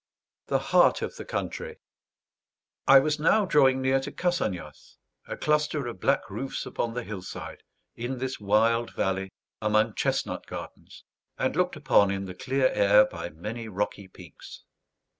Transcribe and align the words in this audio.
THE 0.47 0.57
HEART 0.57 1.03
OF 1.03 1.15
THE 1.17 1.25
COUNTRY 1.25 1.77
I 2.87 2.97
was 2.97 3.19
now 3.19 3.45
drawing 3.45 3.83
near 3.83 3.99
to 3.99 4.11
Cassagnas, 4.11 4.97
a 5.27 5.37
cluster 5.37 5.85
of 5.85 5.99
black 5.99 6.27
roofs 6.27 6.65
upon 6.65 6.95
the 6.95 7.03
hillside, 7.03 7.61
in 7.95 8.17
this 8.17 8.39
wild 8.39 8.95
valley, 8.95 9.29
among 9.61 9.93
chestnut 9.93 10.47
gardens, 10.47 11.03
and 11.37 11.55
looked 11.55 11.75
upon 11.75 12.09
in 12.09 12.25
the 12.25 12.33
clear 12.33 12.69
air 12.69 13.05
by 13.05 13.29
many 13.29 13.67
rocky 13.67 14.07
peaks. 14.07 14.63